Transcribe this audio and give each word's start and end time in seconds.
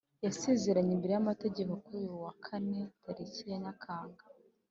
yasezeranye 0.25 0.91
imbere 0.93 1.11
y’amategeko 1.13 1.71
kuri 1.83 1.95
uyu 2.01 2.13
wa 2.25 2.33
kane 2.45 2.79
tariki 3.03 3.43
ya 3.51 3.57
nyakanga 3.63 4.23